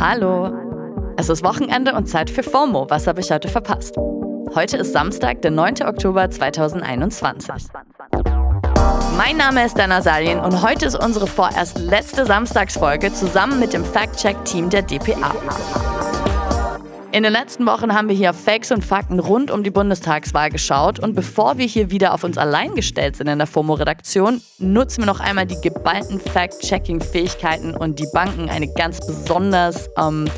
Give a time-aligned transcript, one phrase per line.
[0.00, 0.52] Hallo.
[1.16, 2.90] Es ist Wochenende und Zeit für FOMO.
[2.90, 3.96] Was habe ich heute verpasst?
[4.54, 5.82] Heute ist Samstag, der 9.
[5.86, 7.50] Oktober 2021.
[9.16, 13.84] Mein Name ist Dana Salien und heute ist unsere vorerst letzte Samstagsfolge zusammen mit dem
[13.84, 15.32] Fact-Check-Team der DPA.
[17.14, 20.50] In den letzten Wochen haben wir hier auf Facts und Fakten rund um die Bundestagswahl
[20.50, 25.02] geschaut und bevor wir hier wieder auf uns allein gestellt sind in der FOMO-Redaktion, nutzen
[25.02, 30.28] wir noch einmal die geballten Fact-Checking-Fähigkeiten und die Banken eine ganz besonders ähm,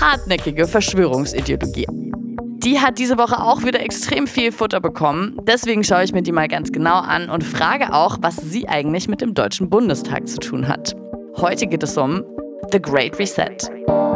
[0.00, 1.86] hartnäckige Verschwörungsideologie.
[1.92, 5.38] Die hat diese Woche auch wieder extrem viel Futter bekommen.
[5.44, 9.06] Deswegen schaue ich mir die mal ganz genau an und frage auch, was sie eigentlich
[9.06, 10.96] mit dem Deutschen Bundestag zu tun hat.
[11.36, 12.24] Heute geht es um
[12.72, 14.15] The Great Reset.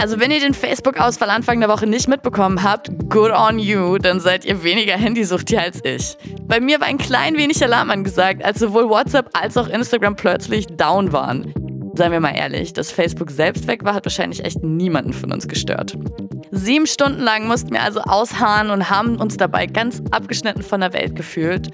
[0.00, 4.18] Also wenn ihr den Facebook-Ausfall Anfang der Woche nicht mitbekommen habt, good on you, dann
[4.18, 6.16] seid ihr weniger Handysuchtig als ich.
[6.44, 10.68] Bei mir war ein klein wenig Alarm angesagt, als sowohl WhatsApp als auch Instagram plötzlich
[10.68, 11.52] down waren.
[11.96, 15.46] Seien wir mal ehrlich, dass Facebook selbst weg war, hat wahrscheinlich echt niemanden von uns
[15.46, 15.98] gestört.
[16.50, 20.94] Sieben Stunden lang mussten wir also ausharren und haben uns dabei ganz abgeschnitten von der
[20.94, 21.68] Welt gefühlt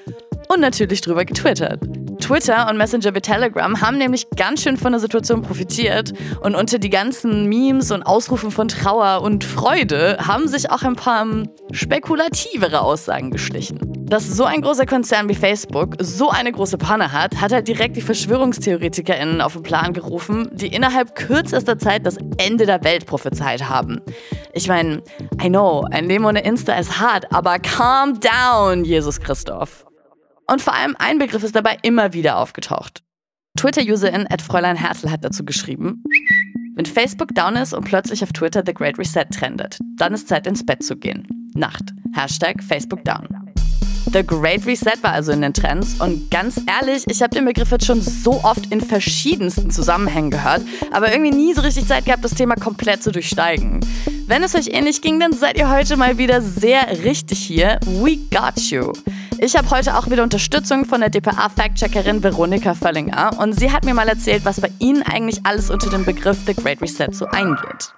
[0.48, 1.78] und natürlich drüber getwittert.
[2.27, 6.80] Twitter und Messenger wie Telegram haben nämlich ganz schön von der Situation profitiert und unter
[6.80, 11.48] die ganzen Memes und Ausrufen von Trauer und Freude haben sich auch ein paar ähm,
[11.70, 13.78] spekulativere Aussagen geschlichen.
[14.06, 17.96] Dass so ein großer Konzern wie Facebook so eine große Panne hat, hat halt direkt
[17.96, 23.68] die VerschwörungstheoretikerInnen auf den Plan gerufen, die innerhalb kürzester Zeit das Ende der Welt prophezeit
[23.68, 24.00] haben.
[24.52, 25.01] Ich meine,
[25.40, 29.86] I know, ein Leben ohne Insta ist hart, aber calm down, Jesus Christoph.
[30.46, 33.02] Und vor allem ein Begriff ist dabei immer wieder aufgetaucht.
[33.57, 36.05] Twitter-Userin Fräulein Hertel hat dazu geschrieben,
[36.77, 40.46] wenn Facebook down ist und plötzlich auf Twitter The Great Reset trendet, dann ist Zeit
[40.46, 41.27] ins Bett zu gehen.
[41.55, 41.90] Nacht.
[42.14, 43.45] Hashtag Facebook down.
[44.12, 47.70] The Great Reset war also in den Trends und ganz ehrlich, ich habe den Begriff
[47.70, 50.62] jetzt schon so oft in verschiedensten Zusammenhängen gehört,
[50.92, 53.80] aber irgendwie nie so richtig Zeit gehabt, das Thema komplett zu durchsteigen.
[54.27, 57.78] Wenn es euch ähnlich ging, dann seid ihr heute mal wieder sehr richtig hier.
[57.84, 58.92] We got you.
[59.39, 63.95] Ich habe heute auch wieder Unterstützung von der DPA-Fact-Checkerin Veronika Völlinger und sie hat mir
[63.95, 67.92] mal erzählt, was bei Ihnen eigentlich alles unter dem Begriff The Great Reset so eingeht.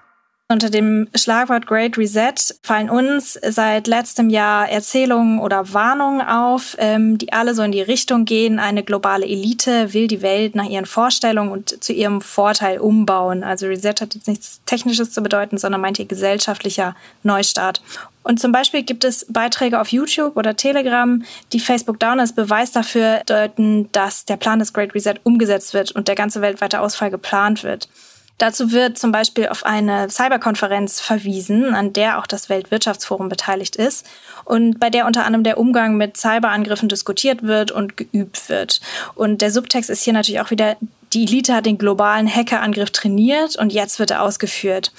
[0.50, 2.32] Unter dem Schlagwort Great Reset
[2.62, 7.82] fallen uns seit letztem Jahr Erzählungen oder Warnungen auf, ähm, die alle so in die
[7.82, 12.78] Richtung gehen, eine globale Elite will die Welt nach ihren Vorstellungen und zu ihrem Vorteil
[12.78, 13.44] umbauen.
[13.44, 17.82] Also Reset hat jetzt nichts Technisches zu bedeuten, sondern meint hier gesellschaftlicher Neustart.
[18.22, 21.22] Und zum Beispiel gibt es Beiträge auf YouTube oder Telegram,
[21.53, 25.92] die Facebook Down als Beweis dafür deuten, dass der Plan des Great Reset umgesetzt wird
[25.92, 27.91] und der ganze weltweite Ausfall geplant wird.
[28.38, 34.06] Dazu wird zum Beispiel auf eine Cyberkonferenz verwiesen, an der auch das Weltwirtschaftsforum beteiligt ist
[34.44, 38.81] und bei der unter anderem der Umgang mit Cyberangriffen diskutiert wird und geübt wird.
[39.16, 40.77] Und der Subtext ist hier natürlich auch wieder,
[41.12, 44.93] die Elite hat den globalen Hackerangriff trainiert und jetzt wird er ausgeführt.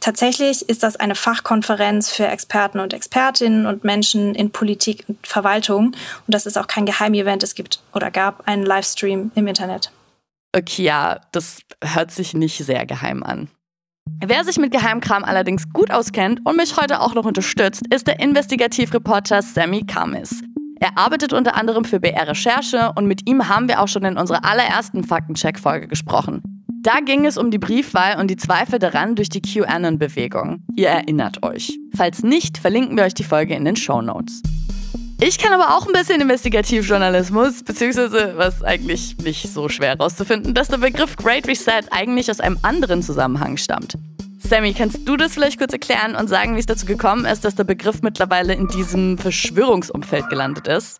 [0.00, 5.86] Tatsächlich ist das eine Fachkonferenz für Experten und Expertinnen und Menschen in Politik und Verwaltung.
[5.86, 5.94] Und
[6.26, 7.42] das ist auch kein Geheimevent.
[7.42, 9.92] Es gibt oder gab einen Livestream im Internet.
[10.56, 13.48] Okay, ja, das hört sich nicht sehr geheim an.
[14.24, 18.18] Wer sich mit Geheimkram allerdings gut auskennt und mich heute auch noch unterstützt, ist der
[18.18, 20.42] Investigativreporter Sammy Kamis.
[20.80, 24.16] Er arbeitet unter anderem für BR Recherche und mit ihm haben wir auch schon in
[24.16, 26.42] unserer allerersten Faktencheck-Folge gesprochen.
[26.82, 30.64] Da ging es um die Briefwahl und die Zweifel daran durch die QAnon-Bewegung.
[30.74, 31.78] Ihr erinnert euch.
[31.94, 34.40] Falls nicht, verlinken wir euch die Folge in den Show Notes.
[35.22, 40.68] Ich kann aber auch ein bisschen Investigativjournalismus, beziehungsweise was eigentlich nicht so schwer herauszufinden, dass
[40.68, 43.98] der Begriff Great Reset eigentlich aus einem anderen Zusammenhang stammt.
[44.38, 47.54] Sammy, kannst du das vielleicht kurz erklären und sagen, wie es dazu gekommen ist, dass
[47.54, 50.98] der Begriff mittlerweile in diesem Verschwörungsumfeld gelandet ist?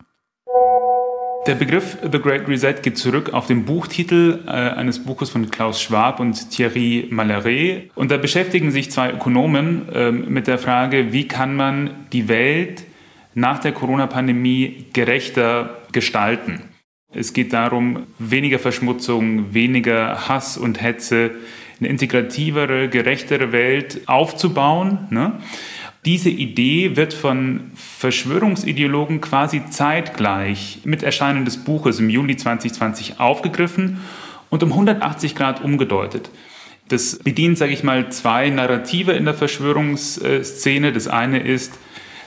[1.46, 5.80] Der Begriff The Great Reset geht zurück auf den Buchtitel äh, eines Buches von Klaus
[5.80, 7.88] Schwab und Thierry Mallaré.
[7.94, 12.84] Und da beschäftigen sich zwei Ökonomen äh, mit der Frage, wie kann man die Welt
[13.34, 16.62] nach der Corona-Pandemie gerechter gestalten.
[17.12, 21.32] Es geht darum, weniger Verschmutzung, weniger Hass und Hetze,
[21.80, 25.08] eine integrativere, gerechtere Welt aufzubauen.
[25.10, 25.40] Ne?
[26.04, 34.00] Diese Idee wird von Verschwörungsideologen quasi zeitgleich mit Erscheinen des Buches im Juli 2020 aufgegriffen
[34.48, 36.30] und um 180 Grad umgedeutet.
[36.88, 40.92] Das bedient, sage ich mal, zwei Narrative in der Verschwörungsszene.
[40.92, 41.78] Das eine ist,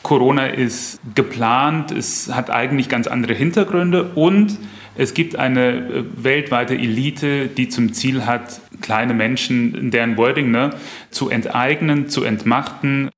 [0.04, 4.60] Corona ist geplant, es hat eigentlich ganz andere Hintergründe und
[4.96, 10.52] es gibt eine äh, weltweite Elite, die zum Ziel hat, kleine Menschen, in deren Wording,
[10.52, 10.72] ne,
[11.10, 13.10] zu enteignen, zu entmachten.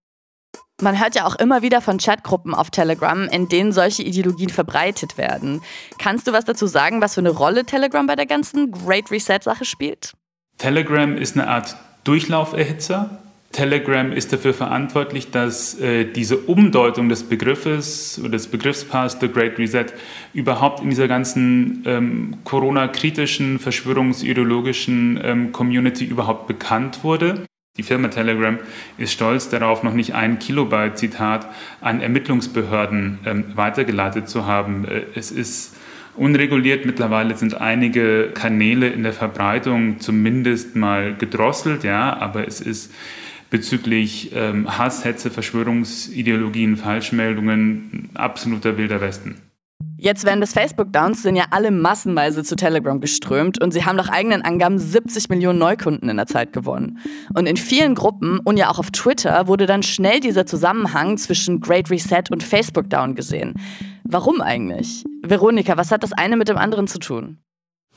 [0.82, 5.18] Man hört ja auch immer wieder von Chatgruppen auf Telegram, in denen solche Ideologien verbreitet
[5.18, 5.62] werden.
[5.98, 9.64] Kannst du was dazu sagen, was für eine Rolle Telegram bei der ganzen Great Reset-Sache
[9.64, 10.14] spielt?
[10.58, 13.25] Telegram ist eine Art Durchlauferhitzer.
[13.56, 19.57] Telegram ist dafür verantwortlich, dass äh, diese Umdeutung des Begriffes oder des Begriffspaars The Great
[19.57, 19.86] Reset
[20.34, 27.46] überhaupt in dieser ganzen ähm, Corona-kritischen, verschwörungsideologischen ähm, Community überhaupt bekannt wurde.
[27.78, 28.60] Die Firma Telegram
[28.98, 31.48] ist stolz darauf, noch nicht ein Kilobyte, Zitat,
[31.80, 34.84] an Ermittlungsbehörden ähm, weitergeleitet zu haben.
[34.84, 35.78] Äh, es ist
[36.18, 36.86] unreguliert.
[36.86, 42.92] Mittlerweile sind einige Kanäle in der Verbreitung zumindest mal gedrosselt, ja, aber es ist
[43.50, 49.36] bezüglich ähm, Hass, Hetze, Verschwörungsideologien, Falschmeldungen absoluter wilder Westen.
[49.97, 54.09] Jetzt während des Facebook-Downs sind ja alle massenweise zu Telegram geströmt und sie haben nach
[54.09, 57.00] eigenen Angaben 70 Millionen Neukunden in der Zeit gewonnen.
[57.33, 61.62] Und in vielen Gruppen und ja auch auf Twitter wurde dann schnell dieser Zusammenhang zwischen
[61.62, 63.53] Great Reset und Facebook-Down gesehen.
[64.03, 65.03] Warum eigentlich?
[65.24, 67.39] Veronika, was hat das eine mit dem anderen zu tun?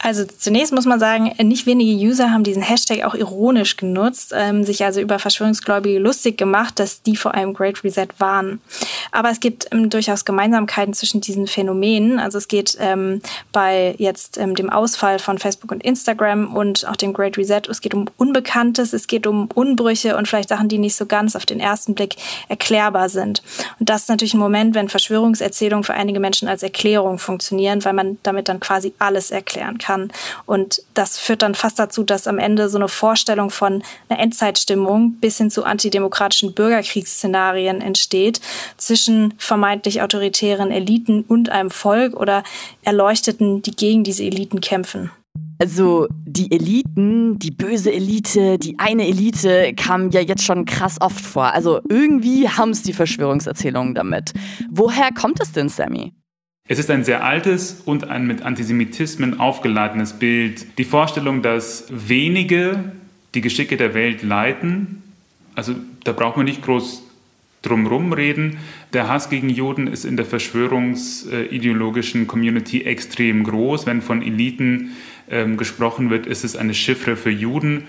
[0.00, 4.62] Also zunächst muss man sagen, nicht wenige User haben diesen Hashtag auch ironisch genutzt, ähm,
[4.62, 8.60] sich also über Verschwörungsgläubige lustig gemacht, dass die vor allem Great Reset waren.
[9.10, 12.20] Aber es gibt ähm, durchaus Gemeinsamkeiten zwischen diesen Phänomenen.
[12.20, 16.96] Also es geht ähm, bei jetzt ähm, dem Ausfall von Facebook und Instagram und auch
[16.96, 20.78] dem Great Reset, es geht um Unbekanntes, es geht um Unbrüche und vielleicht Sachen, die
[20.78, 22.14] nicht so ganz auf den ersten Blick
[22.48, 23.42] erklärbar sind.
[23.80, 27.94] Und das ist natürlich ein Moment, wenn Verschwörungserzählungen für einige Menschen als Erklärung funktionieren, weil
[27.94, 30.12] man damit dann quasi alles erklären kann kann.
[30.44, 35.14] Und das führt dann fast dazu, dass am Ende so eine Vorstellung von einer Endzeitstimmung
[35.20, 38.40] bis hin zu antidemokratischen Bürgerkriegsszenarien entsteht
[38.76, 42.42] zwischen vermeintlich autoritären Eliten und einem Volk oder
[42.82, 45.10] Erleuchteten, die gegen diese Eliten kämpfen.
[45.60, 51.24] Also die Eliten, die böse Elite, die eine Elite kam ja jetzt schon krass oft
[51.24, 51.52] vor.
[51.52, 54.32] Also irgendwie haben es die Verschwörungserzählungen damit.
[54.70, 56.12] Woher kommt es denn, Sammy?
[56.70, 60.66] Es ist ein sehr altes und ein mit Antisemitismen aufgeladenes Bild.
[60.76, 62.92] Die Vorstellung, dass wenige
[63.34, 65.02] die Geschicke der Welt leiten,
[65.54, 65.74] also
[66.04, 67.04] da braucht man nicht groß
[67.62, 68.58] drumherum reden.
[68.92, 73.86] Der Hass gegen Juden ist in der verschwörungsideologischen Community extrem groß.
[73.86, 74.90] Wenn von Eliten
[75.30, 77.84] ähm, gesprochen wird, ist es eine Chiffre für Juden.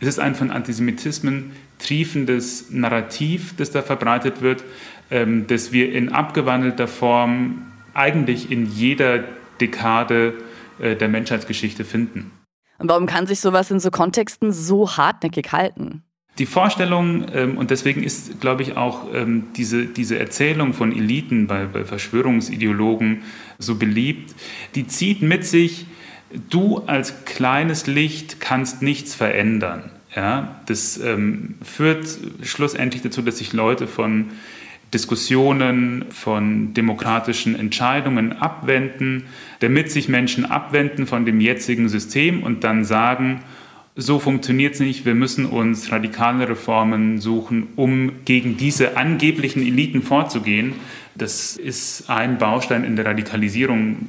[0.00, 4.64] Es ist ein von Antisemitismen triefendes Narrativ, das da verbreitet wird,
[5.12, 7.62] ähm, das wir in abgewandelter Form
[7.96, 9.24] eigentlich in jeder
[9.60, 10.34] Dekade
[10.78, 12.30] äh, der Menschheitsgeschichte finden.
[12.78, 16.02] Und warum kann sich sowas in so Kontexten so hartnäckig halten?
[16.38, 21.46] Die Vorstellung, ähm, und deswegen ist, glaube ich, auch ähm, diese, diese Erzählung von Eliten
[21.46, 23.22] bei, bei Verschwörungsideologen
[23.58, 24.34] so beliebt,
[24.74, 25.86] die zieht mit sich,
[26.50, 29.90] du als kleines Licht kannst nichts verändern.
[30.14, 32.06] Ja, das ähm, führt
[32.42, 34.30] schlussendlich dazu, dass sich Leute von
[34.94, 39.24] Diskussionen, von demokratischen Entscheidungen abwenden,
[39.60, 43.42] damit sich Menschen abwenden von dem jetzigen System und dann sagen,
[43.96, 50.02] so funktioniert es nicht, wir müssen uns radikale Reformen suchen, um gegen diese angeblichen Eliten
[50.02, 50.74] vorzugehen.
[51.14, 54.06] Das ist ein Baustein in der Radikalisierung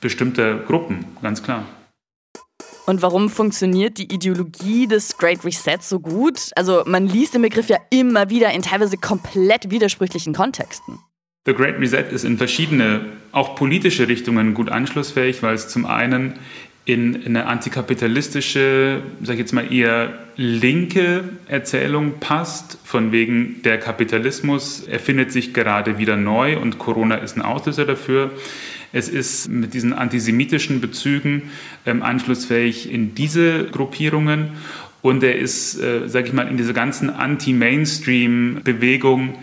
[0.00, 1.64] bestimmter Gruppen, ganz klar.
[2.84, 6.50] Und warum funktioniert die Ideologie des Great Reset so gut?
[6.56, 10.98] Also man liest den Begriff ja immer wieder in teilweise komplett widersprüchlichen Kontexten.
[11.46, 16.38] The Great Reset ist in verschiedene, auch politische Richtungen gut anschlussfähig, weil es zum einen
[16.84, 24.80] in eine antikapitalistische, sag ich jetzt mal eher linke Erzählung passt, von wegen der Kapitalismus
[24.80, 28.32] erfindet sich gerade wieder neu und Corona ist ein Auslöser dafür.
[28.92, 31.50] Es ist mit diesen antisemitischen Bezügen
[31.86, 34.50] ähm, anschlussfähig in diese Gruppierungen
[35.02, 39.36] und er ist, äh, sage ich mal, in dieser ganzen Anti-Mainstream-Bewegung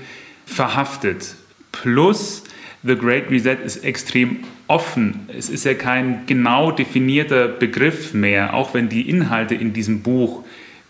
[0.46, 1.36] verhaftet.
[1.72, 2.44] Plus,
[2.84, 5.28] The Great Reset ist extrem offen.
[5.36, 10.44] Es ist ja kein genau definierter Begriff mehr, auch wenn die Inhalte in diesem Buch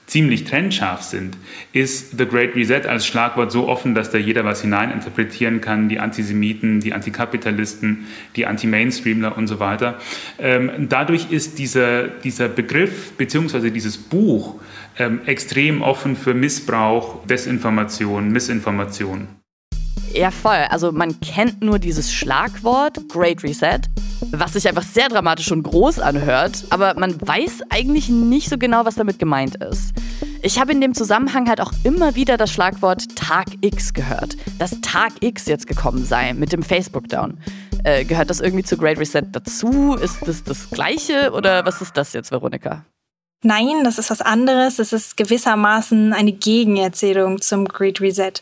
[0.09, 1.37] ziemlich trennscharf sind,
[1.71, 5.99] ist The Great Reset als Schlagwort so offen, dass da jeder was hineininterpretieren kann, die
[5.99, 9.99] Antisemiten, die Antikapitalisten, die Anti-Mainstreamler und so weiter.
[10.39, 13.69] Ähm, dadurch ist dieser, dieser Begriff bzw.
[13.69, 14.59] dieses Buch
[14.97, 19.38] ähm, extrem offen für Missbrauch, Desinformation, Missinformation.
[20.13, 20.65] Ja, voll.
[20.69, 23.79] Also man kennt nur dieses Schlagwort Great Reset,
[24.31, 28.85] was sich einfach sehr dramatisch und groß anhört, aber man weiß eigentlich nicht so genau,
[28.85, 29.93] was damit gemeint ist.
[30.41, 34.79] Ich habe in dem Zusammenhang halt auch immer wieder das Schlagwort Tag X gehört, dass
[34.81, 37.37] Tag X jetzt gekommen sei mit dem Facebook-Down.
[37.83, 39.95] Äh, gehört das irgendwie zu Great Reset dazu?
[39.95, 42.85] Ist das das Gleiche oder was ist das jetzt, Veronika?
[43.41, 44.79] Nein, das ist was anderes.
[44.79, 48.33] Es ist gewissermaßen eine Gegenerzählung zum Great Reset.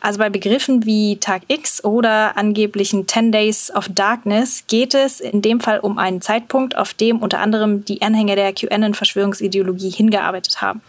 [0.00, 5.42] Also bei Begriffen wie Tag X oder angeblichen 10 Days of Darkness geht es in
[5.42, 10.80] dem Fall um einen Zeitpunkt, auf dem unter anderem die Anhänger der QAnon-Verschwörungsideologie hingearbeitet haben.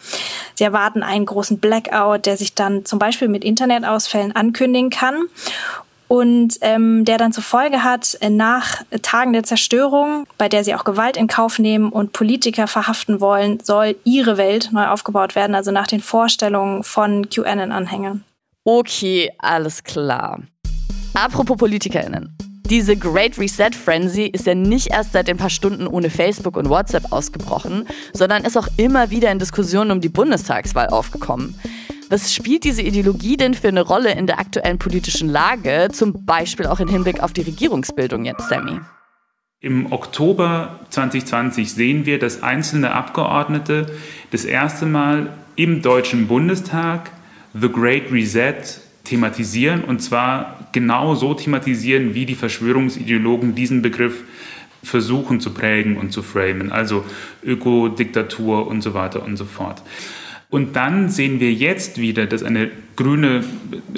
[0.56, 5.24] Sie erwarten einen großen Blackout, der sich dann zum Beispiel mit Internetausfällen ankündigen kann
[6.08, 10.76] und ähm, der dann zur Folge hat, äh, nach Tagen der Zerstörung, bei der sie
[10.76, 15.56] auch Gewalt in Kauf nehmen und Politiker verhaften wollen, soll ihre Welt neu aufgebaut werden,
[15.56, 18.24] also nach den Vorstellungen von QAnon-Anhängern.
[18.64, 20.42] Okay, alles klar.
[21.14, 22.36] Apropos PolitikerInnen.
[22.70, 26.70] Diese Great Reset Frenzy ist ja nicht erst seit ein paar Stunden ohne Facebook und
[26.70, 31.58] WhatsApp ausgebrochen, sondern ist auch immer wieder in Diskussionen um die Bundestagswahl aufgekommen.
[32.10, 36.66] Was spielt diese Ideologie denn für eine Rolle in der aktuellen politischen Lage, zum Beispiel
[36.66, 38.80] auch im Hinblick auf die Regierungsbildung jetzt, Sammy?
[39.60, 43.88] Im Oktober 2020 sehen wir, dass einzelne Abgeordnete
[44.32, 47.12] das erste Mal im Deutschen Bundestag
[47.54, 48.62] The Great Reset
[49.04, 54.24] thematisieren und zwar genau so thematisieren, wie die Verschwörungsideologen diesen Begriff
[54.84, 57.04] versuchen zu prägen und zu framen, also
[57.44, 59.82] Ökodiktatur und so weiter und so fort.
[60.50, 63.44] Und dann sehen wir jetzt wieder, dass eine grüne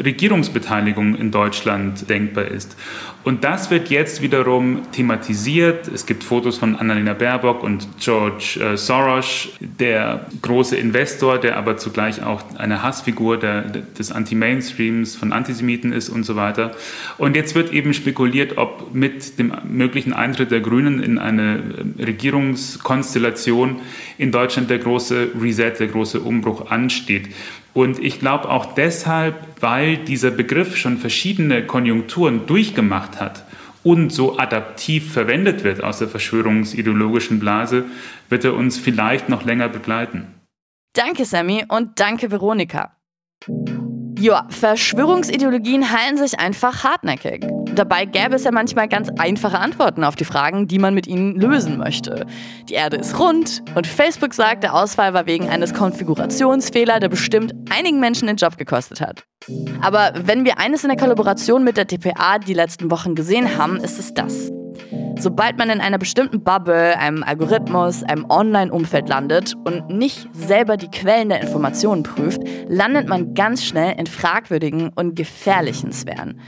[0.04, 2.76] Regierungsbeteiligung in Deutschland denkbar ist.
[3.26, 5.90] Und das wird jetzt wiederum thematisiert.
[5.90, 11.76] Es gibt Fotos von Annalena Baerbock und George äh, Soros, der große Investor, der aber
[11.76, 16.72] zugleich auch eine Hassfigur der, des Anti-Mainstreams von Antisemiten ist und so weiter.
[17.18, 21.62] Und jetzt wird eben spekuliert, ob mit dem möglichen Eintritt der Grünen in eine
[22.00, 23.82] äh, Regierungskonstellation
[24.18, 27.28] in Deutschland der große Reset, der große Umbruch ansteht.
[27.74, 33.46] Und ich glaube auch deshalb, weil dieser Begriff schon verschiedene Konjunkturen durchgemacht hat
[33.84, 37.86] und so adaptiv verwendet wird aus der verschwörungsideologischen Blase,
[38.30, 40.28] wird er uns vielleicht noch länger begleiten.
[40.94, 42.96] Danke, Sammy, und danke, Veronika.
[44.20, 47.48] Ja, Verschwörungsideologien halten sich einfach hartnäckig.
[47.74, 51.36] Dabei gäbe es ja manchmal ganz einfache Antworten auf die Fragen, die man mit ihnen
[51.36, 52.26] lösen möchte.
[52.68, 57.54] Die Erde ist rund und Facebook sagt, der Ausfall war wegen eines Konfigurationsfehlers, der bestimmt
[57.70, 59.24] einigen Menschen den Job gekostet hat.
[59.82, 63.78] Aber wenn wir eines in der Kollaboration mit der DPA die letzten Wochen gesehen haben,
[63.78, 64.52] ist es das.
[65.20, 70.90] Sobald man in einer bestimmten Bubble, einem Algorithmus, einem Online-Umfeld landet und nicht selber die
[70.90, 76.40] Quellen der Informationen prüft, landet man ganz schnell in fragwürdigen und gefährlichen Sphären.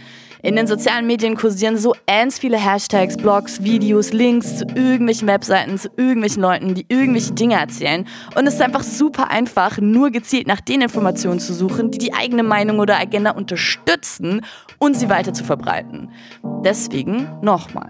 [0.42, 5.78] In den sozialen Medien kursieren so ends viele Hashtags, Blogs, Videos, Links zu irgendwelchen Webseiten,
[5.78, 8.08] zu irgendwelchen Leuten, die irgendwelche Dinge erzählen.
[8.36, 12.14] Und es ist einfach super einfach, nur gezielt nach den Informationen zu suchen, die die
[12.14, 14.46] eigene Meinung oder Agenda unterstützen
[14.80, 16.10] und sie weiter zu verbreiten.
[16.64, 17.90] Deswegen nochmal.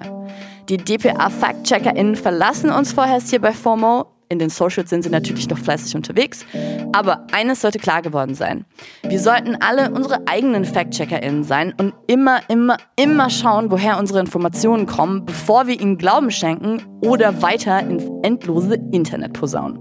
[0.70, 4.06] Die DPA-Fact-CheckerInnen verlassen uns vorerst hier bei FOMO.
[4.30, 6.46] In den Socials sind sie natürlich noch fleißig unterwegs.
[6.94, 8.66] Aber eines sollte klar geworden sein.
[9.04, 14.86] Wir sollten alle unsere eigenen Fact-CheckerInnen sein und immer, immer, immer schauen, woher unsere Informationen
[14.86, 19.80] kommen, bevor wir ihnen Glauben schenken oder weiter ins endlose Internet posaunen.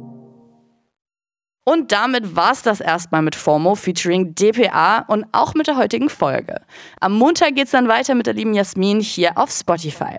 [1.65, 6.09] Und damit war es das erstmal mit FOMO featuring DPA und auch mit der heutigen
[6.09, 6.63] Folge.
[6.99, 10.19] Am Montag geht es dann weiter mit der lieben Jasmin hier auf Spotify.